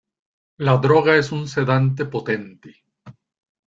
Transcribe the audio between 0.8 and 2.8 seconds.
droga es un sedante potente.